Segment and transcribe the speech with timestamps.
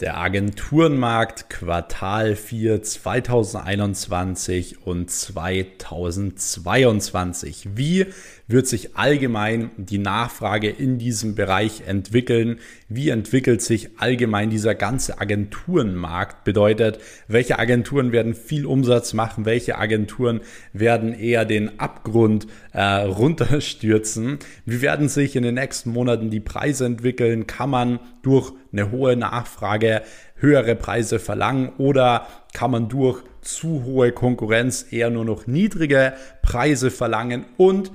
[0.00, 7.68] Der Agenturenmarkt Quartal 4 2021 und 2022.
[7.76, 8.04] Wie
[8.48, 12.60] wird sich allgemein die Nachfrage in diesem Bereich entwickeln?
[12.88, 16.44] Wie entwickelt sich allgemein dieser ganze Agenturenmarkt?
[16.44, 19.44] Bedeutet, welche Agenturen werden viel Umsatz machen?
[19.44, 20.40] Welche Agenturen
[20.72, 24.38] werden eher den Abgrund äh, runterstürzen?
[24.64, 27.46] Wie werden sich in den nächsten Monaten die Preise entwickeln?
[27.46, 30.02] Kann man durch eine hohe Nachfrage
[30.36, 36.90] höhere Preise verlangen oder kann man durch zu hohe Konkurrenz eher nur noch niedrige Preise
[36.90, 37.92] verlangen und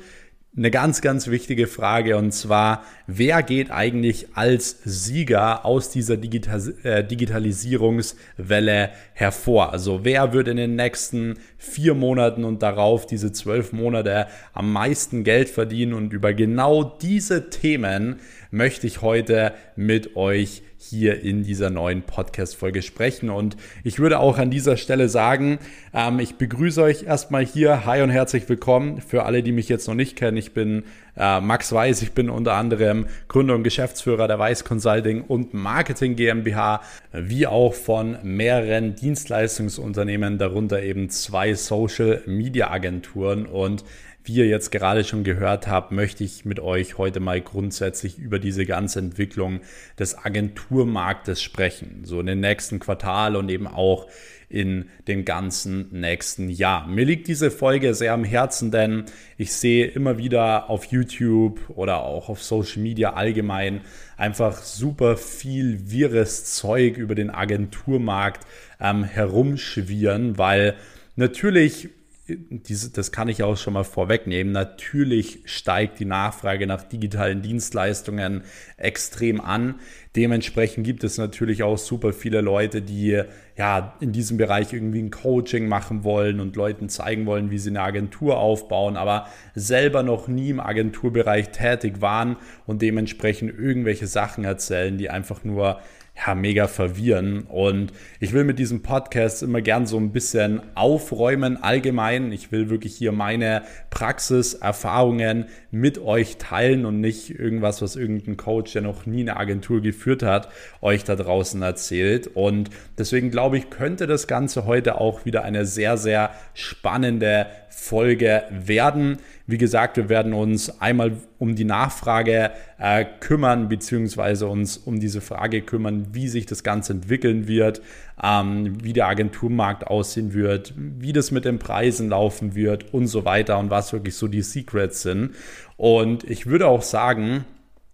[0.56, 6.74] eine ganz, ganz wichtige Frage und zwar, wer geht eigentlich als Sieger aus dieser Digital
[6.84, 9.72] äh, Digitalisierungswelle hervor?
[9.72, 15.24] Also wer wird in den nächsten vier Monaten und darauf diese zwölf Monate am meisten
[15.24, 15.94] Geld verdienen?
[15.94, 18.20] Und über genau diese Themen
[18.52, 23.30] möchte ich heute mit euch hier in dieser neuen Podcast-Folge sprechen.
[23.30, 25.60] Und ich würde auch an dieser Stelle sagen,
[25.94, 27.86] ähm, ich begrüße euch erstmal hier.
[27.86, 29.02] Hi und herzlich willkommen.
[29.02, 30.84] Für alle, die mich jetzt noch nicht kennen, ich bin
[31.16, 32.02] äh, Max Weiß.
[32.02, 37.74] Ich bin unter anderem Gründer und Geschäftsführer der Weiß Consulting und Marketing GmbH, wie auch
[37.74, 43.46] von mehreren Dienstleistungsunternehmen, darunter eben zwei Social Media Agenturen.
[43.46, 43.84] Und
[44.24, 48.40] wie ihr jetzt gerade schon gehört habt, möchte ich mit euch heute mal grundsätzlich über
[48.40, 49.62] diese ganze Entwicklung
[49.98, 52.02] des Agenturmarktes sprechen.
[52.04, 54.08] So in den nächsten Quartal und eben auch
[54.52, 56.86] in den ganzen nächsten Jahr.
[56.86, 59.06] Mir liegt diese Folge sehr am Herzen, denn
[59.38, 63.82] ich sehe immer wieder auf YouTube oder auch auf Social Media allgemein
[64.18, 68.46] einfach super viel wirres Zeug über den Agenturmarkt
[68.80, 70.76] ähm, herumschwirren, weil
[71.16, 71.90] natürlich
[72.38, 74.52] diese, das kann ich auch schon mal vorwegnehmen.
[74.52, 78.44] Natürlich steigt die Nachfrage nach digitalen Dienstleistungen
[78.78, 79.76] extrem an.
[80.16, 83.22] Dementsprechend gibt es natürlich auch super viele Leute, die
[83.58, 87.70] ja in diesem Bereich irgendwie ein Coaching machen wollen und Leuten zeigen wollen, wie sie
[87.70, 94.44] eine Agentur aufbauen, aber selber noch nie im Agenturbereich tätig waren und dementsprechend irgendwelche Sachen
[94.44, 95.80] erzählen, die einfach nur
[96.26, 97.44] ja, mega verwirren.
[97.44, 102.32] Und ich will mit diesem Podcast immer gern so ein bisschen aufräumen allgemein.
[102.32, 108.74] Ich will wirklich hier meine Praxiserfahrungen mit euch teilen und nicht irgendwas, was irgendein Coach,
[108.74, 110.50] der noch nie eine Agentur geführt hat,
[110.82, 112.28] euch da draußen erzählt.
[112.28, 118.44] Und deswegen glaube ich, könnte das Ganze heute auch wieder eine sehr, sehr spannende Folge
[118.52, 119.18] werden.
[119.48, 125.22] Wie gesagt, wir werden uns einmal um die Nachfrage äh, kümmern, beziehungsweise uns um diese
[125.22, 127.82] Frage kümmern, wie sich das Ganze entwickeln wird,
[128.22, 133.26] ähm, wie der Agenturmarkt aussehen wird, wie das mit den Preisen laufen wird und so
[133.26, 135.32] weiter und was wirklich so die Secrets sind.
[135.78, 137.46] Und ich würde auch sagen,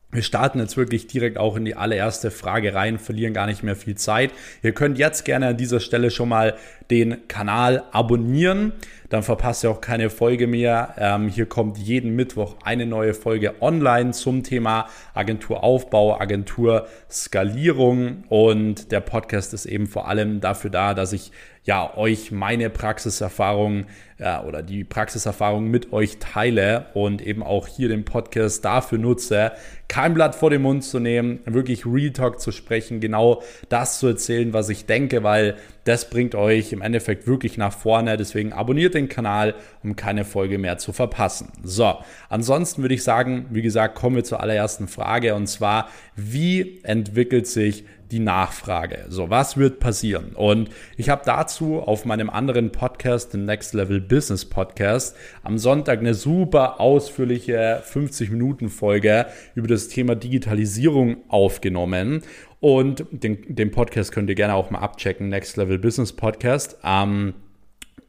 [0.09, 3.75] wir starten jetzt wirklich direkt auch in die allererste Frage rein, verlieren gar nicht mehr
[3.75, 4.31] viel Zeit.
[4.63, 6.55] Ihr könnt jetzt gerne an dieser Stelle schon mal
[6.89, 8.73] den Kanal abonnieren,
[9.09, 10.95] dann verpasst ihr auch keine Folge mehr.
[10.97, 18.99] Ähm, hier kommt jeden Mittwoch eine neue Folge online zum Thema Agenturaufbau, Agenturskalierung und der
[18.99, 21.31] Podcast ist eben vor allem dafür da, dass ich
[21.67, 23.85] ja euch meine Praxiserfahrung
[24.17, 29.51] äh, oder die Praxiserfahrung mit euch teile und eben auch hier den Podcast dafür nutze,
[29.89, 34.07] kein Blatt vor den Mund zu nehmen, wirklich Real Talk zu sprechen, genau das zu
[34.07, 38.17] erzählen, was ich denke, weil das bringt euch im Endeffekt wirklich nach vorne.
[38.17, 41.51] Deswegen abonniert den Kanal, um keine Folge mehr zu verpassen.
[41.63, 41.95] So,
[42.29, 47.47] ansonsten würde ich sagen, wie gesagt, kommen wir zur allerersten Frage und zwar, wie entwickelt
[47.47, 49.05] sich die Nachfrage.
[49.09, 50.31] So, was wird passieren?
[50.33, 55.99] Und ich habe dazu auf meinem anderen Podcast, dem Next Level Business Podcast, am Sonntag
[55.99, 62.21] eine super ausführliche 50 Minuten Folge über das Thema Digitalisierung aufgenommen.
[62.59, 66.77] Und den, den Podcast könnt ihr gerne auch mal abchecken, Next Level Business Podcast.
[66.83, 67.33] Ähm,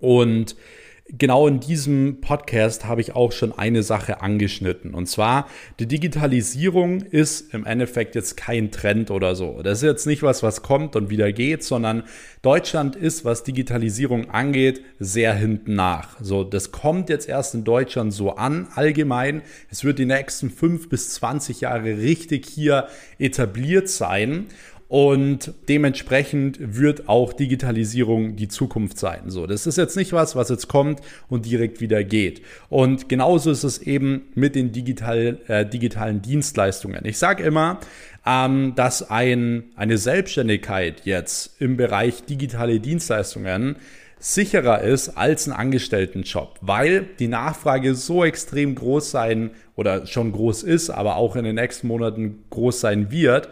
[0.01, 0.57] und
[1.11, 4.95] genau in diesem Podcast habe ich auch schon eine Sache angeschnitten.
[4.95, 5.49] Und zwar,
[5.79, 9.63] die Digitalisierung ist im Endeffekt jetzt kein Trend oder so.
[9.63, 12.05] Das ist jetzt nicht was, was kommt und wieder geht, sondern
[12.43, 16.17] Deutschland ist, was Digitalisierung angeht, sehr hinten nach.
[16.21, 19.43] So, das kommt jetzt erst in Deutschland so an, allgemein.
[19.71, 22.89] Es wird die nächsten fünf bis zwanzig Jahre richtig hier
[23.19, 24.47] etabliert sein.
[24.89, 29.25] Und dementsprechend wird auch Digitalisierung die Zukunft sein.
[29.27, 32.41] So, das ist jetzt nicht was, was jetzt kommt und direkt wieder geht.
[32.71, 37.05] Und genauso ist es eben mit den digital, äh, digitalen Dienstleistungen.
[37.05, 37.81] Ich sage immer,
[38.25, 43.77] ähm, dass ein, eine Selbstständigkeit jetzt im Bereich digitale Dienstleistungen
[44.21, 50.65] sicherer ist als ein Angestelltenjob, weil die Nachfrage so extrem groß sein oder schon groß
[50.65, 53.49] ist, aber auch in den nächsten Monaten groß sein wird,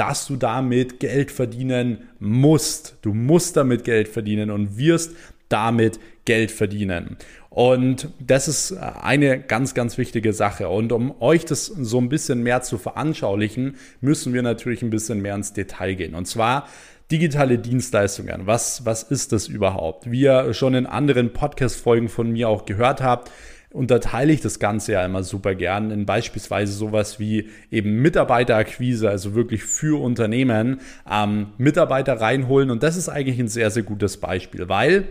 [0.00, 2.96] dass du damit Geld verdienen musst.
[3.02, 5.14] Du musst damit Geld verdienen und wirst
[5.50, 7.18] damit Geld verdienen.
[7.50, 10.70] Und das ist eine ganz, ganz wichtige Sache.
[10.70, 15.20] Und um euch das so ein bisschen mehr zu veranschaulichen, müssen wir natürlich ein bisschen
[15.20, 16.14] mehr ins Detail gehen.
[16.14, 16.66] Und zwar
[17.10, 18.46] digitale Dienstleistungen.
[18.46, 20.10] Was, was ist das überhaupt?
[20.10, 23.30] Wie ihr schon in anderen Podcast-Folgen von mir auch gehört habt,
[23.72, 29.34] unterteile ich das Ganze ja immer super gern in beispielsweise sowas wie eben Mitarbeiterakquise, also
[29.34, 30.80] wirklich für Unternehmen
[31.10, 32.70] ähm, Mitarbeiter reinholen.
[32.70, 35.06] Und das ist eigentlich ein sehr, sehr gutes Beispiel, weil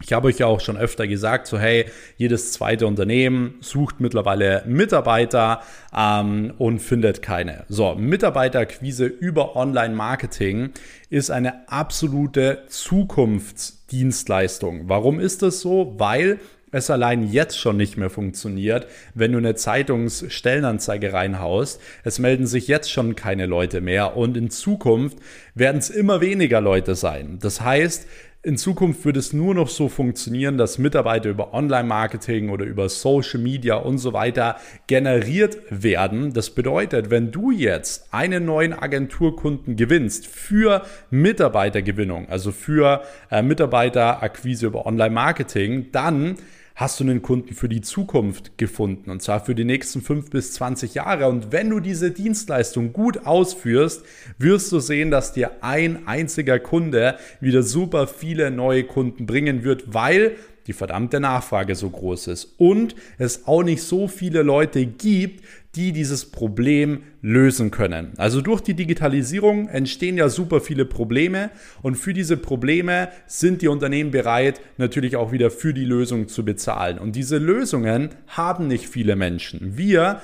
[0.00, 1.86] ich habe euch ja auch schon öfter gesagt, so hey,
[2.16, 5.60] jedes zweite Unternehmen sucht mittlerweile Mitarbeiter
[5.96, 7.64] ähm, und findet keine.
[7.68, 10.70] So, Mitarbeiterquise über Online-Marketing
[11.10, 14.88] ist eine absolute Zukunftsdienstleistung.
[14.88, 15.94] Warum ist das so?
[15.98, 16.38] Weil
[16.72, 21.80] es allein jetzt schon nicht mehr funktioniert, wenn du eine Zeitungsstellenanzeige reinhaust.
[22.04, 25.18] Es melden sich jetzt schon keine Leute mehr und in Zukunft
[25.54, 27.38] werden es immer weniger Leute sein.
[27.40, 28.06] Das heißt,
[28.48, 33.40] in Zukunft wird es nur noch so funktionieren, dass Mitarbeiter über Online-Marketing oder über Social
[33.40, 34.56] Media und so weiter
[34.86, 36.32] generiert werden.
[36.32, 40.80] Das bedeutet, wenn du jetzt einen neuen Agenturkunden gewinnst für
[41.10, 46.36] Mitarbeitergewinnung, also für äh, Mitarbeiterakquise über Online-Marketing, dann
[46.78, 50.52] hast du einen Kunden für die Zukunft gefunden und zwar für die nächsten fünf bis
[50.52, 51.28] zwanzig Jahre.
[51.28, 54.04] Und wenn du diese Dienstleistung gut ausführst,
[54.38, 59.92] wirst du sehen, dass dir ein einziger Kunde wieder super viele neue Kunden bringen wird,
[59.92, 60.36] weil
[60.68, 65.42] die verdammte Nachfrage so groß ist und es auch nicht so viele Leute gibt,
[65.74, 68.12] die dieses Problem lösen können.
[68.18, 71.50] Also durch die Digitalisierung entstehen ja super viele Probleme
[71.82, 76.44] und für diese Probleme sind die Unternehmen bereit, natürlich auch wieder für die Lösung zu
[76.44, 76.98] bezahlen.
[76.98, 79.76] Und diese Lösungen haben nicht viele Menschen.
[79.78, 80.20] Wir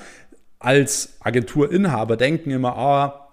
[0.59, 3.24] als Agenturinhaber denken immer, ah,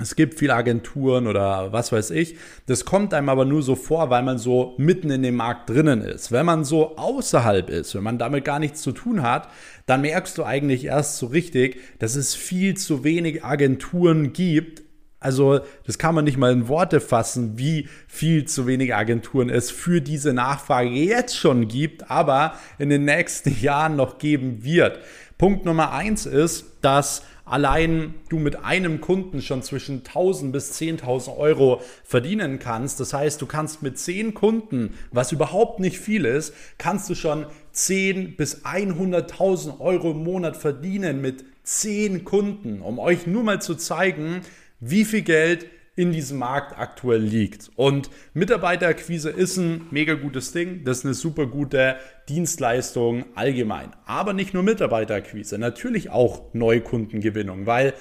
[0.00, 2.36] es gibt viele Agenturen oder was weiß ich.
[2.66, 6.02] Das kommt einem aber nur so vor, weil man so mitten in dem Markt drinnen
[6.02, 6.32] ist.
[6.32, 9.48] Wenn man so außerhalb ist, wenn man damit gar nichts zu tun hat,
[9.86, 14.82] dann merkst du eigentlich erst so richtig, dass es viel zu wenig Agenturen gibt.
[15.18, 19.70] Also das kann man nicht mal in Worte fassen, wie viel zu wenig Agenturen es
[19.70, 24.98] für diese Nachfrage jetzt schon gibt, aber in den nächsten Jahren noch geben wird.
[25.36, 31.36] Punkt Nummer eins ist, dass allein du mit einem Kunden schon zwischen 1000 bis 10.000
[31.36, 33.00] Euro verdienen kannst.
[33.00, 37.46] Das heißt, du kannst mit 10 Kunden, was überhaupt nicht viel ist, kannst du schon
[37.72, 43.74] 10 bis 100.000 Euro im Monat verdienen mit 10 Kunden, um euch nur mal zu
[43.74, 44.40] zeigen,
[44.80, 45.66] wie viel Geld
[46.00, 47.70] in diesem Markt aktuell liegt.
[47.76, 50.82] Und Mitarbeiterakquise ist ein mega gutes Ding.
[50.82, 51.96] Das ist eine super gute
[52.30, 53.90] Dienstleistung allgemein.
[54.06, 57.92] Aber nicht nur Mitarbeiterakquise, natürlich auch Neukundengewinnung, weil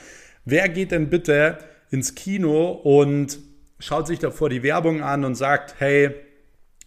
[0.45, 1.57] wer geht denn bitte
[1.91, 3.37] ins Kino und
[3.79, 6.15] schaut sich davor die Werbung an und sagt, hey,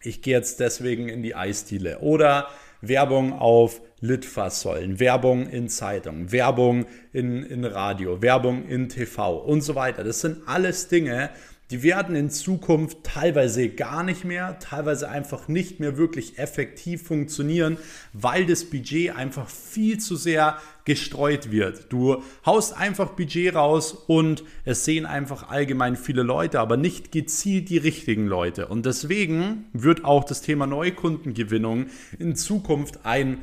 [0.01, 2.49] ich gehe jetzt deswegen in die Eisdiele oder
[2.83, 9.77] Werbung auf Litfaßsäulen, Werbung in Zeitungen, Werbung in, in Radio, Werbung in TV und so
[9.77, 10.03] weiter.
[10.03, 11.31] Das sind alles Dinge,
[11.73, 17.79] die werden in Zukunft teilweise gar nicht mehr, teilweise einfach nicht mehr wirklich effektiv funktionieren,
[18.13, 21.87] weil das Budget einfach viel zu sehr gestreut wird.
[21.91, 27.71] Du haust einfach Budget raus und es sehen einfach allgemein viele Leute, aber nicht gezielt
[27.71, 28.67] die richtigen Leute.
[28.67, 31.87] Und deswegen wird auch das Thema Neukundengewinnung
[32.19, 33.39] in Zukunft ein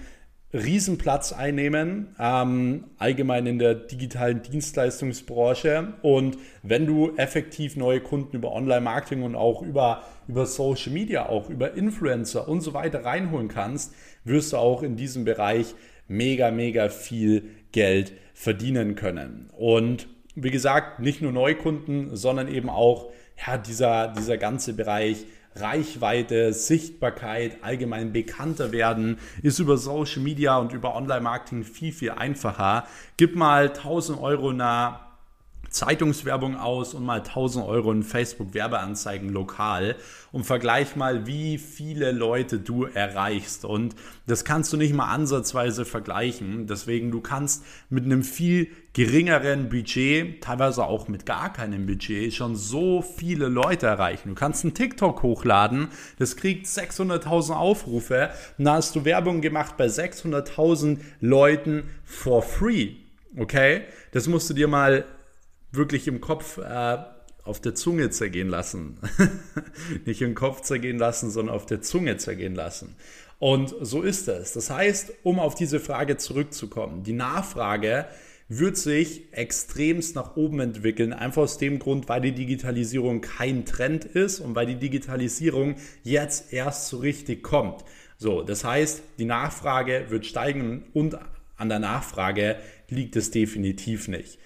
[0.51, 5.93] Riesenplatz einnehmen, ähm, allgemein in der digitalen Dienstleistungsbranche.
[6.01, 11.49] Und wenn du effektiv neue Kunden über Online-Marketing und auch über, über Social Media, auch
[11.49, 15.75] über Influencer und so weiter reinholen kannst, wirst du auch in diesem Bereich
[16.07, 19.51] mega, mega viel Geld verdienen können.
[19.55, 23.11] Und wie gesagt, nicht nur Neukunden, sondern eben auch
[23.45, 25.25] ja, dieser, dieser ganze Bereich
[25.55, 32.85] Reichweite, Sichtbarkeit, allgemein bekannter werden, ist über Social Media und über Online-Marketing viel, viel einfacher.
[33.17, 35.08] Gib mal 1000 Euro nach
[35.69, 39.95] Zeitungswerbung aus und mal 1000 Euro in Facebook-Werbeanzeigen lokal
[40.31, 43.65] und vergleich mal, wie viele Leute du erreichst.
[43.65, 43.95] Und
[44.27, 46.67] das kannst du nicht mal ansatzweise vergleichen.
[46.67, 52.55] Deswegen, du kannst mit einem viel geringeren Budget, teilweise auch mit gar keinem Budget, schon
[52.55, 54.29] so viele Leute erreichen.
[54.29, 58.29] Du kannst einen TikTok hochladen, das kriegt 600.000 Aufrufe.
[58.57, 62.95] Und da hast du Werbung gemacht bei 600.000 Leuten for free.
[63.37, 63.83] Okay?
[64.11, 65.05] Das musst du dir mal
[65.71, 66.97] wirklich im Kopf äh,
[67.43, 68.97] auf der Zunge zergehen lassen.
[70.05, 72.95] Nicht im Kopf zergehen lassen, sondern auf der Zunge zergehen lassen.
[73.39, 74.53] Und so ist es.
[74.53, 78.05] Das heißt, um auf diese Frage zurückzukommen, die Nachfrage
[78.49, 84.05] wird sich extremst nach oben entwickeln, einfach aus dem Grund, weil die Digitalisierung kein Trend
[84.05, 87.85] ist und weil die Digitalisierung jetzt erst so richtig kommt.
[88.17, 91.17] So, das heißt, die Nachfrage wird steigen und
[91.57, 92.57] an der Nachfrage
[92.89, 94.39] liegt es definitiv nicht.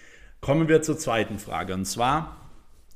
[0.43, 2.35] Kommen wir zur zweiten Frage und zwar,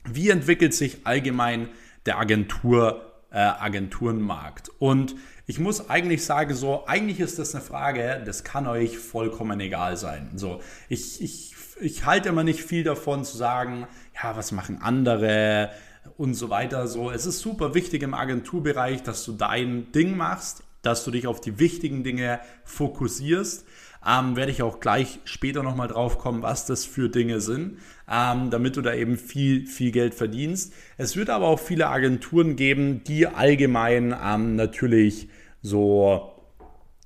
[0.04, 1.70] wie entwickelt sich allgemein
[2.06, 3.02] der Agentur,
[3.32, 4.70] äh, Agenturenmarkt?
[4.80, 9.62] Und ich muss eigentlich sagen, so, eigentlich ist das eine Frage, das kann euch vollkommen
[9.62, 10.32] egal sein.
[10.36, 13.88] So, ich, ich, ich halte immer nicht viel davon zu sagen,
[14.22, 15.72] ja, was machen andere
[16.18, 16.86] und so weiter.
[16.90, 21.28] So, es ist super wichtig im Agenturbereich, dass du dein Ding machst, dass du dich
[21.28, 23.66] auf die wichtigen Dinge fokussierst.
[24.06, 28.50] Ähm, werde ich auch gleich später nochmal drauf kommen, was das für Dinge sind, ähm,
[28.50, 30.74] damit du da eben viel, viel Geld verdienst.
[30.98, 35.30] Es wird aber auch viele Agenturen geben, die allgemein ähm, natürlich
[35.62, 36.34] so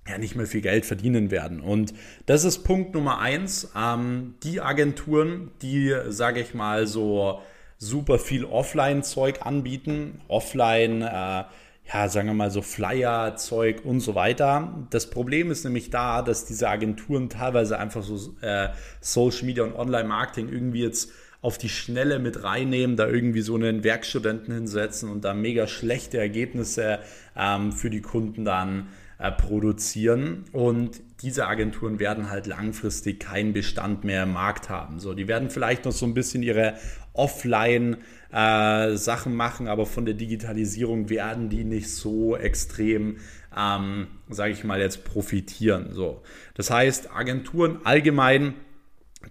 [0.07, 1.62] ja, nicht mehr viel Geld verdienen werden.
[1.62, 1.93] Und
[2.25, 3.71] das ist Punkt Nummer eins.
[3.75, 7.41] Ähm, die Agenturen, die, sage ich mal, so
[7.77, 11.43] super viel Offline-Zeug anbieten, Offline, äh,
[11.85, 14.88] ja, sagen wir mal so Flyer-Zeug und so weiter.
[14.91, 18.69] Das Problem ist nämlich da, dass diese Agenturen teilweise einfach so äh,
[19.01, 21.11] Social Media und Online-Marketing irgendwie jetzt
[21.41, 26.19] auf die Schnelle mit reinnehmen, da irgendwie so einen Werkstudenten hinsetzen und da mega schlechte
[26.19, 27.00] Ergebnisse
[27.35, 30.45] ähm, für die Kunden dann äh, produzieren.
[30.51, 34.99] Und diese Agenturen werden halt langfristig keinen Bestand mehr im Markt haben.
[34.99, 36.75] So, die werden vielleicht noch so ein bisschen ihre
[37.13, 37.97] Offline-
[38.33, 43.17] äh, machen, aber von der Digitalisierung werden die nicht so extrem,
[43.55, 45.93] ähm, sage ich mal jetzt, profitieren.
[45.93, 46.23] So,
[46.55, 48.53] das heißt, Agenturen allgemein,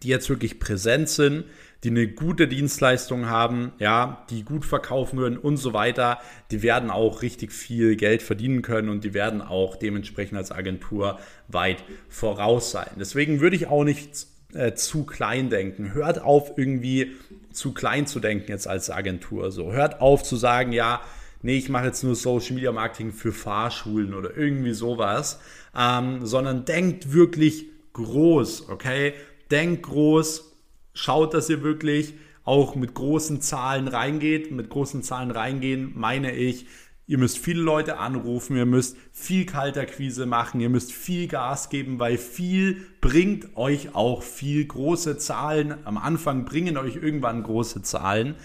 [0.03, 1.45] die jetzt wirklich präsent sind,
[1.83, 6.19] die eine gute Dienstleistung haben, ja, die gut verkaufen würden und so weiter,
[6.51, 11.19] die werden auch richtig viel Geld verdienen können und die werden auch dementsprechend als Agentur
[11.49, 12.91] weit voraus sein.
[12.99, 15.95] Deswegen würde ich auch nicht äh, zu klein denken.
[15.95, 17.13] Hört auf, irgendwie
[17.53, 19.51] zu klein zu denken jetzt als Agentur.
[19.51, 21.01] So, hört auf zu sagen, ja,
[21.43, 25.41] nee, ich mache jetzt nur Social Media Marketing für Fahrschulen oder irgendwie sowas,
[25.75, 29.15] ähm, sondern denkt wirklich groß, okay?
[29.51, 30.50] Denkt groß,
[30.95, 34.51] schaut, dass ihr wirklich auch mit großen Zahlen reingeht.
[34.51, 36.67] Mit großen Zahlen reingehen meine ich,
[37.07, 41.99] ihr müsst viele Leute anrufen, ihr müsst viel Kalterquise machen, ihr müsst viel Gas geben,
[41.99, 45.75] weil viel bringt euch auch viel große Zahlen.
[45.85, 48.37] Am Anfang bringen euch irgendwann große Zahlen.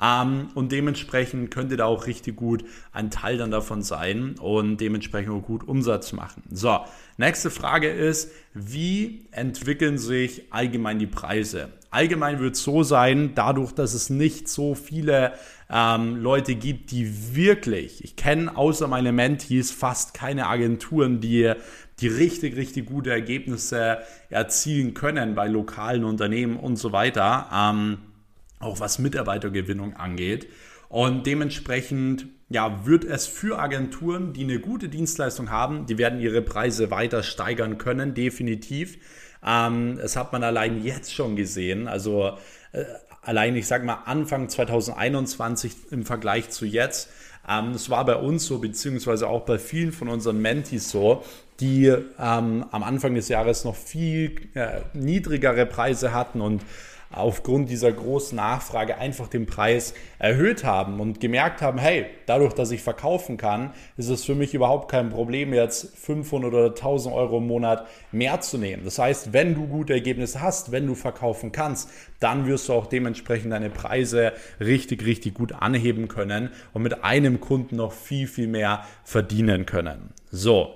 [0.00, 4.78] Ähm, und dementsprechend könnt ihr da auch richtig gut ein Teil dann davon sein und
[4.78, 6.42] dementsprechend auch gut Umsatz machen.
[6.50, 6.80] So,
[7.18, 11.68] nächste Frage ist, wie entwickeln sich allgemein die Preise?
[11.94, 15.34] Allgemein wird es so sein, dadurch, dass es nicht so viele
[15.70, 21.52] ähm, Leute gibt, die wirklich, ich kenne außer meine Mentees fast keine Agenturen, die
[22.00, 23.98] die richtig, richtig gute Ergebnisse
[24.28, 27.48] erzielen können bei lokalen Unternehmen und so weiter.
[27.54, 27.98] Ähm,
[28.58, 30.48] auch was Mitarbeitergewinnung angeht.
[30.88, 36.42] Und dementsprechend ja, wird es für Agenturen, die eine gute Dienstleistung haben, die werden ihre
[36.42, 38.98] Preise weiter steigern können, definitiv.
[39.46, 41.88] Ähm, das hat man allein jetzt schon gesehen.
[41.88, 42.32] Also
[42.72, 42.84] äh,
[43.22, 47.08] allein, ich sage mal, Anfang 2021 im Vergleich zu jetzt.
[47.48, 51.24] Ähm, war bei uns so, beziehungsweise auch bei vielen von unseren Mentees so,
[51.60, 56.62] die ähm, am Anfang des Jahres noch viel äh, niedrigere Preise hatten und
[57.16, 62.70] aufgrund dieser großen Nachfrage einfach den Preis erhöht haben und gemerkt haben, hey, dadurch, dass
[62.70, 67.38] ich verkaufen kann, ist es für mich überhaupt kein Problem, jetzt 500 oder 1000 Euro
[67.38, 68.84] im Monat mehr zu nehmen.
[68.84, 71.90] Das heißt, wenn du gute Ergebnisse hast, wenn du verkaufen kannst,
[72.20, 77.40] dann wirst du auch dementsprechend deine Preise richtig, richtig gut anheben können und mit einem
[77.40, 80.10] Kunden noch viel, viel mehr verdienen können.
[80.30, 80.74] So,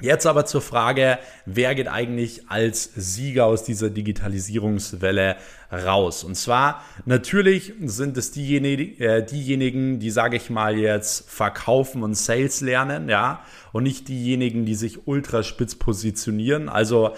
[0.00, 5.34] Jetzt aber zur Frage, wer geht eigentlich als Sieger aus dieser Digitalisierungswelle
[5.72, 6.22] raus?
[6.22, 12.14] Und zwar natürlich sind es diejenigen, äh, diejenigen die, sage ich mal, jetzt verkaufen und
[12.14, 16.68] Sales lernen, ja, und nicht diejenigen, die sich ultra spitz positionieren.
[16.68, 17.16] Also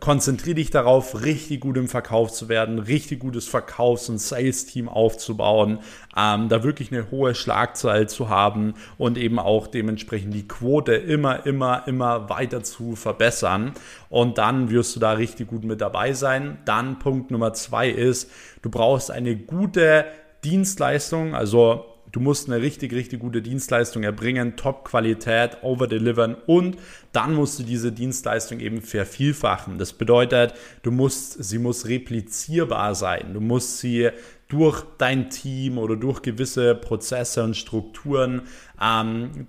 [0.00, 5.78] konzentriere dich darauf, richtig gut im Verkauf zu werden, richtig gutes Verkaufs- und Sales-Team aufzubauen,
[6.16, 11.46] ähm, da wirklich eine hohe Schlagzahl zu haben und eben auch dementsprechend die Quote immer,
[11.46, 13.72] immer, immer weiter zu verbessern.
[14.10, 16.58] Und dann wirst du da richtig gut mit dabei sein.
[16.64, 18.30] Dann Punkt Nummer zwei ist,
[18.62, 20.04] du brauchst eine gute
[20.44, 26.76] Dienstleistung, also Du musst eine richtig, richtig gute Dienstleistung erbringen, Top-Qualität, overdelivern und
[27.12, 29.78] dann musst du diese Dienstleistung eben vervielfachen.
[29.78, 33.34] Das bedeutet, du musst, sie muss replizierbar sein.
[33.34, 34.10] Du musst sie
[34.48, 38.42] durch dein Team oder durch gewisse Prozesse und Strukturen
[38.80, 39.46] ähm,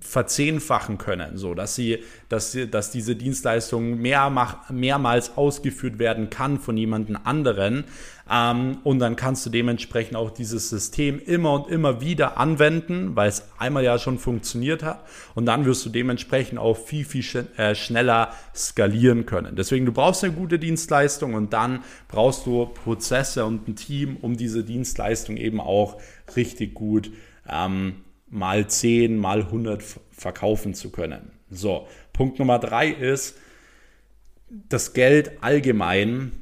[0.00, 4.30] verzehnfachen können, so dass sie, dass sie, dass diese Dienstleistung mehr,
[4.70, 7.84] mehrmals ausgeführt werden kann von jemandem anderen.
[8.30, 13.28] Ähm, und dann kannst du dementsprechend auch dieses System immer und immer wieder anwenden, weil
[13.28, 15.04] es einmal ja schon funktioniert hat.
[15.34, 19.56] Und dann wirst du dementsprechend auch viel, viel sch äh, schneller skalieren können.
[19.56, 24.36] Deswegen, du brauchst eine gute Dienstleistung und dann brauchst du Prozesse und ein Team, um
[24.36, 26.00] diese Dienstleistung eben auch
[26.34, 27.10] richtig gut
[27.48, 27.96] ähm,
[28.28, 31.30] mal 10, mal 100 verkaufen zu können.
[31.50, 33.36] So, Punkt Nummer drei ist,
[34.48, 36.32] das Geld allgemein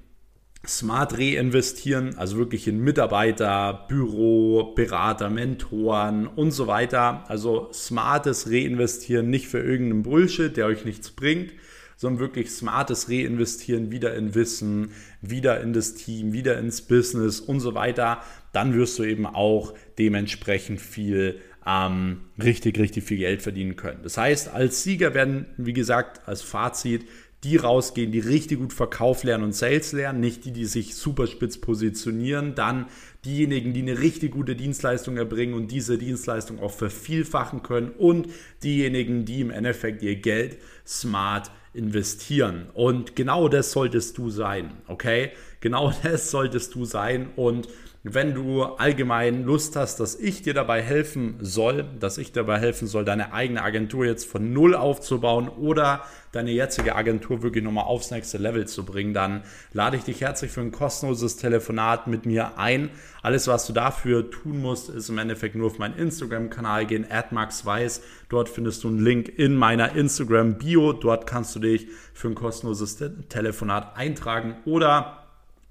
[0.67, 7.25] smart reinvestieren, also wirklich in Mitarbeiter, Büro, Berater, Mentoren und so weiter.
[7.29, 11.53] Also smartes Reinvestieren, nicht für irgendeinen Bullshit, der euch nichts bringt,
[11.97, 17.59] sondern wirklich smartes Reinvestieren wieder in Wissen, wieder in das Team, wieder ins Business und
[17.59, 18.23] so weiter.
[18.53, 24.01] Dann wirst du eben auch dementsprechend viel ähm, richtig, richtig viel Geld verdienen können.
[24.03, 27.07] Das heißt, als Sieger werden, wie gesagt, als Fazit
[27.45, 31.27] die rausgehen, die richtig gut Verkauf lernen und Sales lernen, nicht die, die sich super
[31.27, 32.87] spitz positionieren, dann
[33.25, 38.29] diejenigen, die eine richtig gute Dienstleistung erbringen und diese Dienstleistung auch vervielfachen können und
[38.63, 42.67] diejenigen, die im Endeffekt ihr Geld smart investieren.
[42.75, 45.31] Und genau das solltest du sein, okay?
[45.61, 47.69] Genau das solltest du sein und
[48.05, 52.89] wenn du allgemein Lust hast, dass ich dir dabei helfen soll, dass ich dabei helfen
[52.89, 58.11] soll, deine eigene Agentur jetzt von Null aufzubauen oder deine jetzige Agentur wirklich nochmal aufs
[58.11, 62.59] nächste Level zu bringen, dann lade ich dich herzlich für ein kostenloses Telefonat mit mir
[62.59, 62.91] ein.
[63.23, 68.03] Alles, was du dafür tun musst, ist im Endeffekt nur auf meinen Instagram-Kanal gehen, @maxweiss.
[68.29, 70.95] Dort findest du einen Link in meiner Instagram-Bio.
[70.95, 75.22] Dort kannst du dich für ein kostenloses Telefonat eintragen oder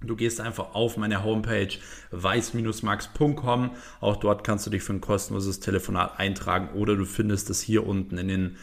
[0.03, 1.69] Du gehst einfach auf meine Homepage
[2.09, 3.71] weiß-max.com.
[3.99, 7.85] Auch dort kannst du dich für ein kostenloses Telefonat eintragen oder du findest es hier
[7.85, 8.57] unten in, den,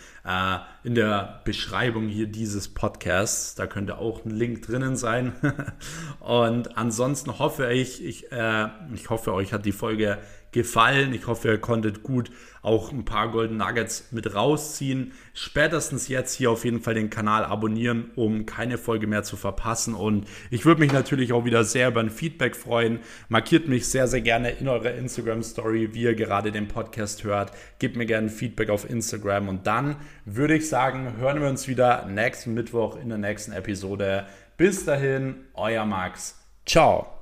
[0.84, 3.54] in der Beschreibung hier dieses Podcasts.
[3.54, 5.32] Da könnte auch ein Link drinnen sein.
[6.20, 10.18] Und ansonsten hoffe ich, ich, äh, ich hoffe, euch hat die Folge
[10.52, 11.12] gefallen.
[11.12, 12.30] Ich hoffe, ihr konntet gut
[12.62, 15.12] auch ein paar Golden Nuggets mit rausziehen.
[15.32, 19.94] Spätestens jetzt hier auf jeden Fall den Kanal abonnieren, um keine Folge mehr zu verpassen.
[19.94, 23.00] Und ich würde mich natürlich auch wieder sehr über ein Feedback freuen.
[23.28, 27.52] Markiert mich sehr, sehr gerne in eurer Instagram Story, wie ihr gerade den Podcast hört.
[27.78, 29.48] Gebt mir gerne Feedback auf Instagram.
[29.48, 29.96] Und dann
[30.36, 34.26] würde ich sagen, hören wir uns wieder nächsten Mittwoch in der nächsten Episode.
[34.56, 36.36] Bis dahin, euer Max.
[36.66, 37.17] Ciao.